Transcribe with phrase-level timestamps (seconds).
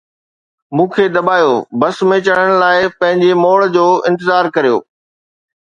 [0.75, 1.53] مون کي دٻايو،
[1.83, 4.77] بس ۾ چڙهڻ لاءِ پنهنجي موڙ جو انتظار ڪريو